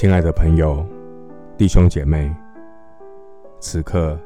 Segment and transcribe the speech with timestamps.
[0.00, 0.86] 亲爱的朋友、
[1.56, 2.32] 弟兄姐妹，
[3.58, 4.16] 此刻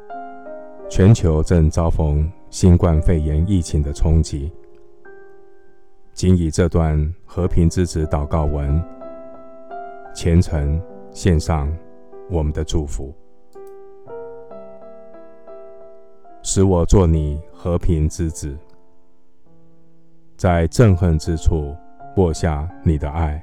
[0.91, 4.53] 全球正遭逢新冠肺炎疫情的冲击，
[6.13, 8.85] 谨以这段和平之子祷告文，
[10.15, 10.79] 虔诚
[11.11, 11.75] 献上
[12.29, 13.11] 我们的祝福，
[16.43, 18.55] 使我做你和平之子，
[20.37, 21.75] 在憎恨之处
[22.15, 23.43] 播下你的爱。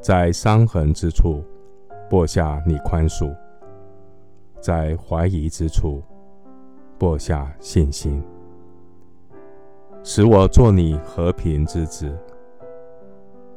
[0.00, 1.42] 在伤痕之处
[2.08, 3.34] 播下你宽恕，
[4.60, 6.02] 在怀疑之处
[6.96, 8.22] 播下信心，
[10.02, 12.16] 使我做你和平之子。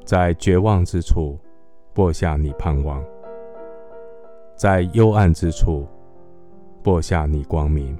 [0.03, 1.39] 在绝望之处
[1.93, 3.01] 播下你盼望，
[4.55, 5.87] 在幽暗之处
[6.83, 7.95] 播下你光明，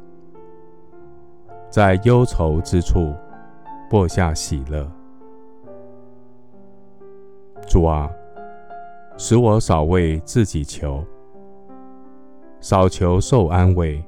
[1.70, 3.14] 在忧愁之处
[3.90, 4.86] 播下喜乐。
[7.68, 8.12] 主啊！
[9.24, 11.06] 使我少为自己求，
[12.60, 14.04] 少求受安慰，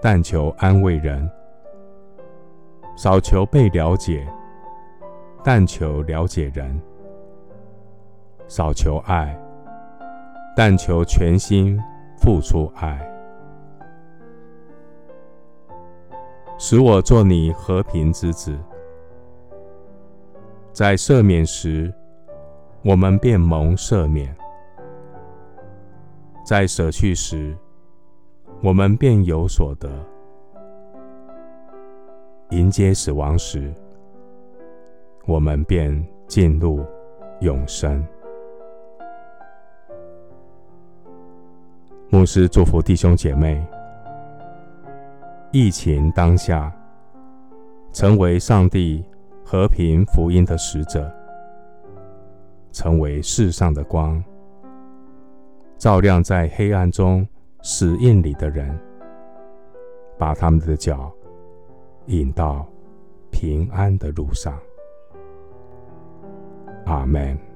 [0.00, 1.28] 但求安慰人；
[2.96, 4.24] 少求被了解，
[5.42, 6.80] 但求了解人；
[8.46, 9.36] 少求爱，
[10.56, 11.76] 但求全心
[12.16, 12.96] 付出爱。
[16.58, 18.56] 使我做你和平之子，
[20.72, 21.92] 在赦免时。
[22.84, 24.34] 我们便蒙赦免，
[26.44, 27.56] 在舍去时，
[28.60, 29.88] 我们便有所得；
[32.50, 33.72] 迎接死亡时，
[35.26, 36.84] 我们便进入
[37.40, 38.04] 永生。
[42.10, 43.64] 牧师祝福弟兄姐妹：
[45.52, 46.74] 疫情当下，
[47.92, 49.04] 成为上帝
[49.44, 51.08] 和平福音的使者。
[52.72, 54.22] 成为世上的光，
[55.76, 57.26] 照亮在黑暗中
[57.62, 58.76] 死印里的人，
[60.18, 61.12] 把他们的脚
[62.06, 62.66] 引到
[63.30, 64.58] 平安的路上。
[66.86, 67.51] 阿门。